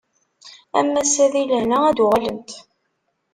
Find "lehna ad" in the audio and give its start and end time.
1.49-1.95